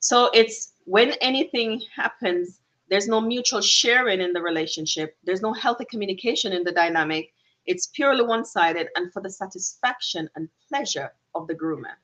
So 0.00 0.30
it's 0.34 0.72
when 0.84 1.12
anything 1.20 1.80
happens, 1.94 2.58
there's 2.92 3.08
no 3.08 3.20
mutual 3.20 3.62
sharing 3.62 4.20
in 4.20 4.32
the 4.32 4.42
relationship. 4.42 5.16
There's 5.24 5.40
no 5.42 5.52
healthy 5.54 5.86
communication 5.86 6.52
in 6.52 6.62
the 6.62 6.72
dynamic. 6.72 7.32
It's 7.64 7.86
purely 7.86 8.22
one 8.22 8.44
sided 8.44 8.88
and 8.96 9.12
for 9.12 9.22
the 9.22 9.30
satisfaction 9.30 10.28
and 10.36 10.48
pleasure 10.68 11.10
of 11.34 11.46
the 11.48 11.54
groomer 11.54 11.96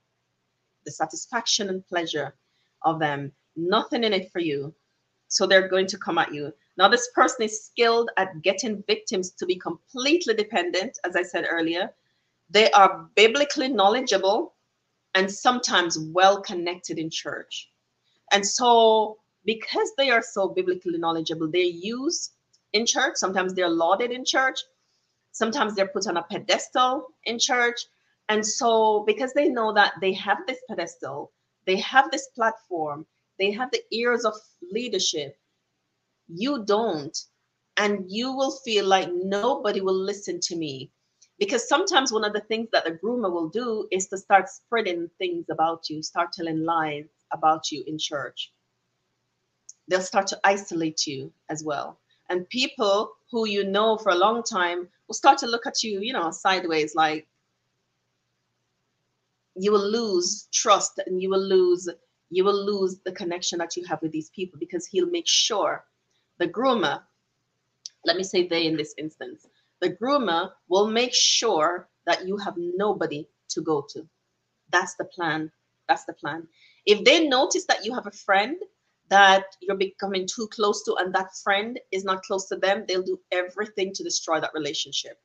the 0.88 0.92
satisfaction 0.92 1.68
and 1.68 1.86
pleasure 1.86 2.34
of 2.82 2.98
them, 2.98 3.30
nothing 3.56 4.04
in 4.04 4.14
it 4.14 4.32
for 4.32 4.38
you. 4.38 4.74
So 5.28 5.46
they're 5.46 5.68
going 5.68 5.86
to 5.88 5.98
come 5.98 6.16
at 6.16 6.32
you. 6.32 6.50
Now, 6.78 6.88
this 6.88 7.10
person 7.14 7.44
is 7.44 7.66
skilled 7.66 8.10
at 8.16 8.40
getting 8.40 8.82
victims 8.86 9.32
to 9.32 9.44
be 9.44 9.56
completely 9.56 10.32
dependent, 10.32 10.98
as 11.04 11.14
I 11.14 11.22
said 11.22 11.44
earlier. 11.50 11.90
They 12.48 12.70
are 12.70 13.06
biblically 13.14 13.68
knowledgeable 13.68 14.54
and 15.14 15.30
sometimes 15.30 15.98
well 15.98 16.40
connected 16.40 16.98
in 16.98 17.10
church. 17.10 17.68
And 18.32 18.46
so, 18.46 19.18
because 19.48 19.92
they 19.96 20.10
are 20.10 20.20
so 20.20 20.50
biblically 20.50 20.98
knowledgeable, 20.98 21.50
they're 21.50 21.62
used 21.62 22.32
in 22.74 22.84
church. 22.84 23.14
Sometimes 23.16 23.54
they're 23.54 23.70
lauded 23.70 24.10
in 24.10 24.22
church. 24.22 24.60
Sometimes 25.32 25.74
they're 25.74 25.88
put 25.88 26.06
on 26.06 26.18
a 26.18 26.22
pedestal 26.22 27.06
in 27.24 27.38
church. 27.38 27.80
And 28.28 28.46
so, 28.46 29.04
because 29.06 29.32
they 29.32 29.48
know 29.48 29.72
that 29.72 29.94
they 30.02 30.12
have 30.12 30.36
this 30.46 30.58
pedestal, 30.68 31.32
they 31.64 31.76
have 31.76 32.10
this 32.10 32.26
platform, 32.34 33.06
they 33.38 33.50
have 33.52 33.70
the 33.70 33.80
ears 33.90 34.26
of 34.26 34.34
leadership, 34.70 35.38
you 36.26 36.62
don't. 36.66 37.16
And 37.78 38.04
you 38.06 38.36
will 38.36 38.54
feel 38.66 38.84
like 38.84 39.08
nobody 39.14 39.80
will 39.80 39.98
listen 39.98 40.40
to 40.40 40.56
me. 40.56 40.90
Because 41.38 41.66
sometimes 41.66 42.12
one 42.12 42.24
of 42.24 42.34
the 42.34 42.42
things 42.48 42.68
that 42.72 42.84
the 42.84 42.98
groomer 43.02 43.32
will 43.32 43.48
do 43.48 43.88
is 43.92 44.08
to 44.08 44.18
start 44.18 44.50
spreading 44.50 45.08
things 45.16 45.46
about 45.50 45.88
you, 45.88 46.02
start 46.02 46.32
telling 46.32 46.64
lies 46.64 47.06
about 47.32 47.72
you 47.72 47.82
in 47.86 47.96
church. 47.98 48.52
They'll 49.88 50.00
start 50.00 50.26
to 50.28 50.40
isolate 50.44 51.06
you 51.06 51.32
as 51.48 51.64
well. 51.64 51.98
And 52.28 52.48
people 52.48 53.12
who 53.30 53.46
you 53.46 53.64
know 53.64 53.96
for 53.96 54.10
a 54.10 54.14
long 54.14 54.42
time 54.42 54.88
will 55.06 55.14
start 55.14 55.38
to 55.38 55.46
look 55.46 55.66
at 55.66 55.82
you, 55.82 56.00
you 56.00 56.12
know, 56.12 56.30
sideways 56.30 56.94
like, 56.94 57.26
you 59.54 59.72
will 59.72 59.90
lose 59.90 60.48
trust 60.52 61.00
and 61.06 61.20
you 61.20 61.30
will 61.30 61.42
lose 61.42 61.88
you 62.30 62.44
will 62.44 62.64
lose 62.64 62.98
the 63.04 63.12
connection 63.12 63.58
that 63.58 63.74
you 63.74 63.84
have 63.86 64.00
with 64.02 64.12
these 64.12 64.28
people 64.30 64.58
because 64.58 64.86
he'll 64.86 65.10
make 65.10 65.26
sure 65.26 65.84
the 66.36 66.46
groomer 66.46 67.00
let 68.04 68.16
me 68.16 68.22
say 68.22 68.46
they 68.46 68.66
in 68.66 68.76
this 68.76 68.94
instance 68.98 69.48
the 69.80 69.90
groomer 69.90 70.50
will 70.68 70.86
make 70.86 71.14
sure 71.14 71.88
that 72.06 72.26
you 72.26 72.36
have 72.38 72.54
nobody 72.56 73.28
to 73.50 73.60
go 73.60 73.86
to. 73.90 74.06
That's 74.70 74.94
the 74.94 75.04
plan. 75.04 75.50
That's 75.88 76.04
the 76.04 76.12
plan. 76.12 76.48
If 76.86 77.04
they 77.04 77.28
notice 77.28 77.64
that 77.66 77.84
you 77.84 77.94
have 77.94 78.06
a 78.06 78.10
friend 78.10 78.56
that 79.08 79.44
you're 79.60 79.76
becoming 79.76 80.26
too 80.26 80.48
close 80.48 80.82
to 80.84 80.94
and 80.96 81.14
that 81.14 81.30
friend 81.42 81.78
is 81.92 82.04
not 82.04 82.22
close 82.22 82.46
to 82.48 82.56
them 82.56 82.84
they'll 82.86 83.02
do 83.02 83.18
everything 83.32 83.92
to 83.94 84.04
destroy 84.04 84.40
that 84.40 84.54
relationship. 84.54 85.18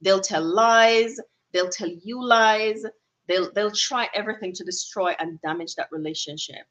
They'll 0.00 0.20
tell 0.20 0.42
lies 0.42 1.18
they'll 1.52 1.70
tell 1.70 1.90
you 2.02 2.24
lies 2.24 2.84
they'll 3.28 3.52
they'll 3.52 3.70
try 3.70 4.08
everything 4.14 4.52
to 4.54 4.64
destroy 4.64 5.14
and 5.18 5.40
damage 5.42 5.74
that 5.76 5.88
relationship. 5.92 6.66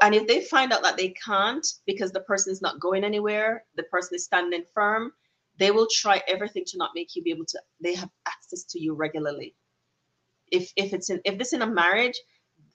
And 0.00 0.14
if 0.14 0.26
they 0.26 0.40
find 0.40 0.72
out 0.72 0.82
that 0.82 0.96
they 0.96 1.10
can't 1.10 1.66
because 1.86 2.10
the 2.10 2.20
person 2.20 2.52
is 2.52 2.62
not 2.62 2.80
going 2.80 3.04
anywhere 3.04 3.64
the 3.76 3.82
person 3.84 4.14
is 4.14 4.24
standing 4.24 4.64
firm 4.72 5.12
they 5.58 5.70
will 5.70 5.88
try 5.90 6.22
everything 6.26 6.64
to 6.66 6.78
not 6.78 6.90
make 6.94 7.14
you 7.14 7.22
be 7.22 7.30
able 7.30 7.46
to 7.46 7.60
they 7.80 7.94
have 7.94 8.10
access 8.26 8.64
to 8.64 8.80
you 8.80 8.94
regularly. 8.94 9.54
If 10.50 10.72
if 10.76 10.92
it's 10.92 11.10
in 11.10 11.20
if 11.24 11.38
this 11.38 11.52
in 11.52 11.62
a 11.62 11.66
marriage 11.66 12.18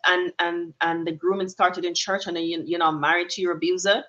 and 0.07 0.31
and 0.39 0.73
and 0.81 1.05
the 1.05 1.11
grooming 1.11 1.49
started 1.49 1.85
in 1.85 1.93
church 1.93 2.27
and 2.27 2.37
you, 2.37 2.63
you're 2.65 2.79
not 2.79 2.99
married 2.99 3.29
to 3.29 3.41
your 3.41 3.53
abuser 3.53 4.03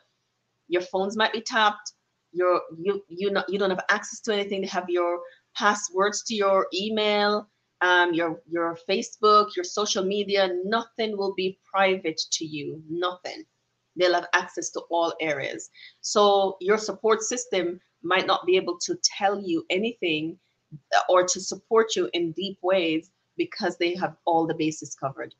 your 0.68 0.82
phones 0.82 1.16
might 1.16 1.32
be 1.32 1.40
tapped 1.40 1.92
your 2.32 2.60
you 2.78 3.02
you 3.08 3.30
not 3.30 3.48
you 3.48 3.58
don't 3.58 3.70
have 3.70 3.84
access 3.90 4.20
to 4.20 4.32
anything 4.32 4.60
they 4.60 4.66
have 4.66 4.88
your 4.88 5.20
passwords 5.56 6.22
to 6.22 6.34
your 6.34 6.66
email 6.72 7.48
um, 7.80 8.12
your 8.12 8.40
your 8.48 8.78
Facebook, 8.88 9.56
your 9.56 9.64
social 9.64 10.04
media, 10.04 10.50
nothing 10.64 11.16
will 11.16 11.34
be 11.34 11.58
private 11.72 12.20
to 12.32 12.44
you. 12.44 12.82
Nothing. 12.88 13.44
They'll 13.96 14.14
have 14.14 14.28
access 14.34 14.70
to 14.70 14.80
all 14.90 15.14
areas. 15.20 15.70
So 16.00 16.56
your 16.60 16.78
support 16.78 17.22
system 17.22 17.80
might 18.02 18.26
not 18.26 18.46
be 18.46 18.56
able 18.56 18.78
to 18.80 18.96
tell 19.02 19.40
you 19.40 19.64
anything 19.70 20.38
or 21.08 21.26
to 21.26 21.40
support 21.40 21.96
you 21.96 22.08
in 22.12 22.32
deep 22.32 22.58
ways 22.62 23.10
because 23.36 23.76
they 23.78 23.94
have 23.96 24.16
all 24.26 24.46
the 24.46 24.54
bases 24.54 24.94
covered. 24.94 25.34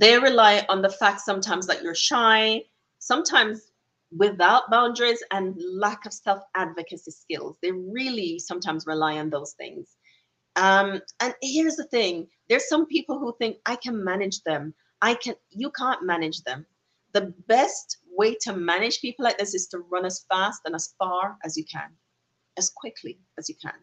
They 0.00 0.18
rely 0.18 0.64
on 0.70 0.80
the 0.80 0.88
fact 0.88 1.20
sometimes 1.20 1.66
that 1.66 1.82
you're 1.82 1.94
shy, 1.94 2.62
sometimes 3.00 3.70
without 4.16 4.70
boundaries 4.70 5.22
and 5.30 5.54
lack 5.74 6.06
of 6.06 6.14
self 6.14 6.40
advocacy 6.56 7.10
skills. 7.10 7.58
They 7.60 7.70
really 7.72 8.38
sometimes 8.38 8.86
rely 8.86 9.18
on 9.18 9.28
those 9.28 9.52
things. 9.52 9.96
Um, 10.56 11.02
and 11.20 11.34
here's 11.42 11.76
the 11.76 11.84
thing 11.84 12.28
there's 12.48 12.66
some 12.66 12.86
people 12.86 13.18
who 13.18 13.36
think 13.38 13.58
I 13.66 13.76
can 13.76 14.02
manage 14.02 14.42
them. 14.44 14.74
I 15.02 15.14
can, 15.14 15.34
you 15.50 15.70
can't 15.70 16.02
manage 16.02 16.42
them. 16.44 16.64
The 17.12 17.34
best 17.46 17.98
way 18.10 18.36
to 18.42 18.54
manage 18.54 19.02
people 19.02 19.24
like 19.26 19.36
this 19.36 19.54
is 19.54 19.66
to 19.68 19.80
run 19.80 20.06
as 20.06 20.24
fast 20.30 20.62
and 20.64 20.74
as 20.74 20.94
far 20.98 21.36
as 21.44 21.58
you 21.58 21.64
can, 21.70 21.90
as 22.56 22.70
quickly 22.70 23.18
as 23.38 23.50
you 23.50 23.54
can. 23.62 23.74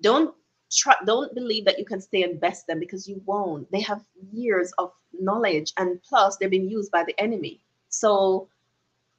Don't 0.00 0.34
try, 0.70 0.94
don't 1.06 1.34
believe 1.34 1.64
that 1.64 1.78
you 1.78 1.84
can 1.84 2.00
stay 2.00 2.22
and 2.22 2.40
best 2.40 2.66
them 2.66 2.80
because 2.80 3.08
you 3.08 3.22
won't. 3.26 3.70
They 3.72 3.80
have 3.80 4.04
years 4.32 4.72
of 4.78 4.92
knowledge 5.12 5.72
and 5.76 6.02
plus 6.02 6.36
they've 6.36 6.50
been 6.50 6.68
used 6.68 6.90
by 6.90 7.04
the 7.04 7.18
enemy. 7.20 7.60
So 7.88 8.48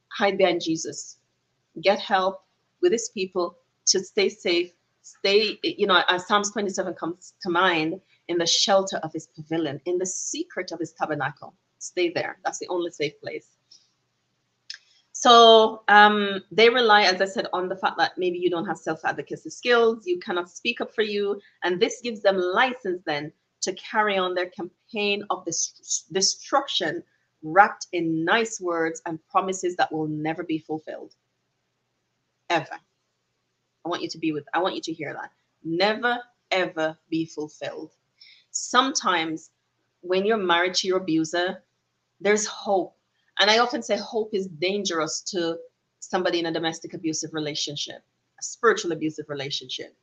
hide 0.09 0.37
behind 0.37 0.61
Jesus. 0.61 1.17
Get 1.81 1.99
help 1.99 2.43
with 2.81 2.91
his 2.91 3.09
people 3.13 3.57
to 3.87 4.03
stay 4.03 4.29
safe. 4.29 4.71
Stay, 5.03 5.59
you 5.63 5.87
know, 5.87 6.03
as 6.09 6.27
Psalms 6.27 6.51
27 6.51 6.93
comes 6.93 7.33
to 7.41 7.49
mind, 7.49 7.99
in 8.27 8.37
the 8.37 8.45
shelter 8.45 8.97
of 8.97 9.11
his 9.11 9.27
pavilion, 9.27 9.81
in 9.85 9.97
the 9.97 10.05
secret 10.05 10.71
of 10.71 10.79
his 10.79 10.93
tabernacle. 10.93 11.53
Stay 11.79 12.09
there. 12.09 12.37
That's 12.45 12.59
the 12.59 12.67
only 12.67 12.91
safe 12.91 13.19
place. 13.19 13.57
So 15.21 15.83
um, 15.87 16.41
they 16.51 16.67
rely, 16.67 17.03
as 17.03 17.21
I 17.21 17.25
said, 17.25 17.45
on 17.53 17.69
the 17.69 17.75
fact 17.75 17.95
that 17.99 18.17
maybe 18.17 18.39
you 18.39 18.49
don't 18.49 18.65
have 18.65 18.79
self-advocacy 18.79 19.51
skills, 19.51 20.07
you 20.07 20.17
cannot 20.17 20.49
speak 20.49 20.81
up 20.81 20.95
for 20.95 21.03
you, 21.03 21.39
and 21.63 21.79
this 21.79 22.01
gives 22.01 22.23
them 22.23 22.37
license 22.37 23.03
then 23.05 23.31
to 23.61 23.71
carry 23.73 24.17
on 24.17 24.33
their 24.33 24.47
campaign 24.47 25.23
of 25.29 25.45
this 25.45 26.07
destruction 26.11 27.03
wrapped 27.43 27.85
in 27.93 28.25
nice 28.25 28.59
words 28.59 29.03
and 29.05 29.19
promises 29.29 29.75
that 29.75 29.91
will 29.91 30.07
never 30.07 30.41
be 30.41 30.57
fulfilled. 30.57 31.13
Ever. 32.49 32.79
I 33.85 33.89
want 33.89 34.01
you 34.01 34.09
to 34.09 34.17
be 34.17 34.31
with, 34.31 34.45
I 34.55 34.59
want 34.59 34.73
you 34.73 34.81
to 34.81 34.91
hear 34.91 35.13
that. 35.13 35.29
Never, 35.63 36.17
ever 36.49 36.97
be 37.11 37.25
fulfilled. 37.25 37.91
Sometimes 38.49 39.51
when 40.01 40.25
you're 40.25 40.37
married 40.37 40.73
to 40.75 40.87
your 40.87 40.97
abuser, 40.97 41.61
there's 42.19 42.47
hope. 42.47 42.95
And 43.41 43.49
I 43.49 43.57
often 43.57 43.81
say 43.81 43.97
hope 43.97 44.35
is 44.35 44.45
dangerous 44.45 45.21
to 45.31 45.57
somebody 45.99 46.39
in 46.39 46.45
a 46.45 46.53
domestic 46.53 46.93
abusive 46.93 47.33
relationship, 47.33 48.03
a 48.39 48.43
spiritual 48.43 48.91
abusive 48.91 49.25
relationship, 49.29 49.95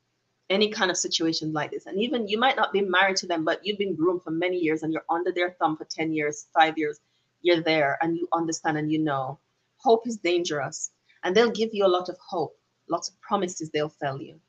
any 0.51 0.71
kind 0.71 0.91
of 0.91 0.97
situation 0.97 1.53
like 1.53 1.71
this. 1.71 1.87
And 1.87 2.01
even 2.01 2.27
you 2.27 2.37
might 2.37 2.57
not 2.57 2.73
be 2.73 2.81
married 2.81 3.15
to 3.19 3.29
them, 3.29 3.45
but 3.45 3.65
you've 3.65 3.79
been 3.79 3.95
groomed 3.95 4.25
for 4.25 4.33
many 4.33 4.59
years 4.59 4.83
and 4.83 4.93
you're 4.93 5.05
under 5.09 5.31
their 5.31 5.53
thumb 5.61 5.77
for 5.77 5.85
10 5.85 6.13
years, 6.13 6.49
five 6.53 6.77
years, 6.77 6.99
you're 7.43 7.63
there 7.63 7.97
and 8.03 8.17
you 8.17 8.27
understand 8.33 8.77
and 8.77 8.91
you 8.91 8.99
know. 8.99 9.39
Hope 9.77 10.09
is 10.09 10.17
dangerous. 10.17 10.91
And 11.23 11.33
they'll 11.33 11.53
give 11.53 11.71
you 11.73 11.87
a 11.87 11.95
lot 11.97 12.09
of 12.09 12.19
hope, 12.19 12.59
lots 12.89 13.09
of 13.09 13.21
promises 13.21 13.71
they'll 13.71 13.95
tell 14.03 14.21
you. 14.21 14.41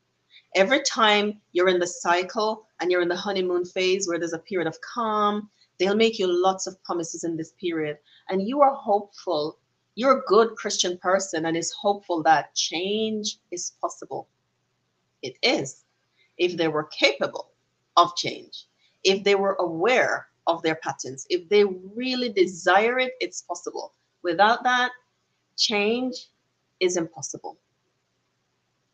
Every 0.56 0.82
time 0.82 1.40
you're 1.52 1.68
in 1.68 1.78
the 1.78 1.86
cycle 1.86 2.66
and 2.80 2.90
you're 2.90 3.02
in 3.02 3.08
the 3.08 3.14
honeymoon 3.14 3.64
phase 3.66 4.08
where 4.08 4.18
there's 4.18 4.32
a 4.32 4.38
period 4.40 4.66
of 4.66 4.80
calm, 4.80 5.48
they'll 5.80 5.96
make 5.96 6.18
you 6.18 6.28
lots 6.28 6.66
of 6.66 6.80
promises 6.84 7.24
in 7.24 7.36
this 7.36 7.52
period. 7.52 7.96
And 8.28 8.46
you 8.46 8.60
are 8.60 8.74
hopeful. 8.74 9.58
You're 9.96 10.18
a 10.18 10.24
good 10.26 10.54
Christian 10.54 10.98
person 10.98 11.46
and 11.46 11.56
is 11.56 11.72
hopeful 11.72 12.22
that 12.22 12.54
change 12.54 13.38
is 13.50 13.72
possible. 13.80 14.28
It 15.22 15.36
is. 15.42 15.84
If 16.36 16.56
they 16.56 16.68
were 16.68 16.84
capable 16.84 17.50
of 17.96 18.14
change, 18.14 18.66
if 19.04 19.24
they 19.24 19.34
were 19.34 19.56
aware 19.58 20.28
of 20.46 20.62
their 20.62 20.76
patterns, 20.76 21.26
if 21.30 21.48
they 21.48 21.64
really 21.64 22.28
desire 22.28 22.98
it, 22.98 23.14
it's 23.20 23.42
possible. 23.42 23.94
Without 24.22 24.62
that, 24.62 24.92
change 25.56 26.28
is 26.80 26.96
impossible. 26.96 27.58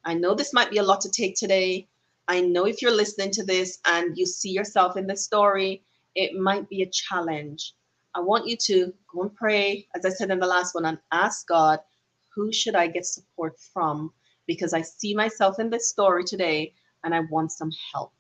I 0.05 0.15
know 0.15 0.35
this 0.35 0.53
might 0.53 0.71
be 0.71 0.79
a 0.79 0.83
lot 0.83 1.01
to 1.01 1.11
take 1.11 1.35
today. 1.37 1.89
I 2.29 2.41
know 2.41 2.65
if 2.67 2.81
you're 2.81 2.95
listening 2.95 3.33
to 3.33 3.45
this 3.45 3.79
and 3.87 4.17
you 4.17 4.25
see 4.25 4.51
yourself 4.51 4.97
in 4.97 5.07
this 5.07 5.25
story, 5.25 5.83
it 6.17 6.35
might 6.35 6.69
be 6.69 6.83
a 6.83 6.91
challenge. 6.91 7.75
I 8.15 8.21
want 8.21 8.49
you 8.49 8.57
to 8.57 8.93
go 9.13 9.23
and 9.23 9.35
pray, 9.35 9.87
as 9.95 10.05
I 10.05 10.09
said 10.09 10.31
in 10.31 10.41
the 10.41 10.47
last 10.47 10.75
one, 10.75 10.87
and 10.87 10.99
ask 11.13 11.47
God, 11.47 11.79
who 12.35 12.53
should 12.53 12.75
I 12.75 12.87
get 12.87 13.05
support 13.07 13.55
from? 13.73 14.11
Because 14.47 14.73
I 14.73 14.83
see 14.83 15.15
myself 15.15 15.59
in 15.61 15.71
this 15.71 15.89
story 15.91 16.25
today 16.25 16.73
and 17.05 17.15
I 17.15 17.21
want 17.31 17.53
some 17.53 17.71
help. 17.93 18.13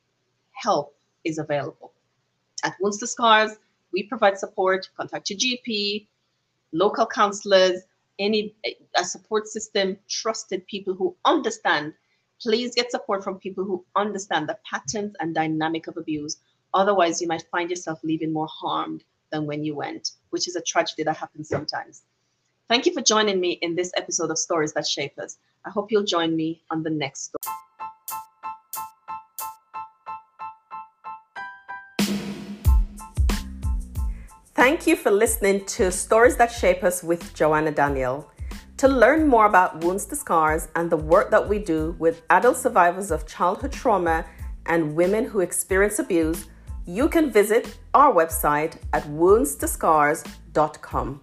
Help 0.52 0.94
is 1.24 1.38
available. 1.38 1.92
At 2.62 2.76
Wounds 2.80 2.98
to 2.98 3.06
Scars, 3.06 3.52
we 3.92 4.04
provide 4.04 4.38
support. 4.38 4.88
Contact 4.96 5.30
your 5.30 5.38
GP, 5.38 6.06
local 6.72 7.06
counselors, 7.06 7.82
any 8.18 8.54
a 8.96 9.04
support 9.04 9.46
system, 9.46 9.96
trusted 10.08 10.66
people 10.66 10.94
who 10.94 11.16
understand. 11.24 11.94
Please 12.40 12.74
get 12.74 12.90
support 12.90 13.24
from 13.24 13.38
people 13.38 13.64
who 13.64 13.84
understand 13.96 14.48
the 14.48 14.58
patterns 14.70 15.14
and 15.20 15.34
dynamic 15.34 15.86
of 15.86 15.96
abuse. 15.96 16.38
Otherwise, 16.74 17.20
you 17.20 17.28
might 17.28 17.44
find 17.50 17.70
yourself 17.70 18.00
leaving 18.02 18.32
more 18.32 18.48
harmed 18.50 19.04
than 19.30 19.46
when 19.46 19.64
you 19.64 19.74
went, 19.74 20.12
which 20.30 20.48
is 20.48 20.56
a 20.56 20.62
tragedy 20.62 21.02
that 21.02 21.16
happens 21.16 21.48
sometimes. 21.48 22.02
Thank 22.68 22.86
you 22.86 22.92
for 22.92 23.00
joining 23.00 23.40
me 23.40 23.52
in 23.62 23.76
this 23.76 23.92
episode 23.96 24.30
of 24.30 24.38
Stories 24.38 24.72
That 24.72 24.86
Shape 24.86 25.18
Us. 25.18 25.38
I 25.64 25.70
hope 25.70 25.90
you'll 25.90 26.04
join 26.04 26.34
me 26.34 26.62
on 26.70 26.82
the 26.82 26.90
next 26.90 27.30
story. 27.30 27.54
Thank 34.54 34.86
you 34.86 34.96
for 34.96 35.10
listening 35.10 35.64
to 35.66 35.92
Stories 35.92 36.36
That 36.36 36.50
Shape 36.50 36.82
Us 36.82 37.02
with 37.04 37.34
Joanna 37.34 37.70
Daniel. 37.70 38.30
To 38.78 38.88
learn 38.88 39.28
more 39.28 39.46
about 39.46 39.84
Wounds 39.84 40.06
to 40.06 40.16
Scars 40.16 40.68
and 40.74 40.90
the 40.90 40.96
work 40.96 41.30
that 41.30 41.48
we 41.48 41.58
do 41.58 41.94
with 41.98 42.22
adult 42.30 42.56
survivors 42.56 43.10
of 43.10 43.26
childhood 43.26 43.72
trauma 43.72 44.24
and 44.66 44.96
women 44.96 45.24
who 45.24 45.40
experience 45.40 45.98
abuse, 45.98 46.46
you 46.86 47.08
can 47.08 47.30
visit 47.30 47.78
our 47.94 48.12
website 48.14 48.76
at 48.92 49.04
woundstoscars.com. 49.04 51.20